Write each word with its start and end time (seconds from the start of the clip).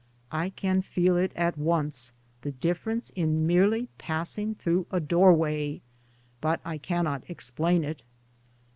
I 0.31 0.49
can 0.49 0.81
feel 0.81 1.15
it 1.15 1.31
at 1.35 1.59
once, 1.59 2.11
the 2.41 2.51
difference, 2.53 3.11
in 3.11 3.45
merely 3.45 3.87
passing 3.99 4.55
through 4.55 4.87
a 4.89 4.99
doorway— 4.99 5.81
but 6.41 6.59
I 6.65 6.79
cannot 6.79 7.21
explain 7.29 7.83
it. 7.83 8.01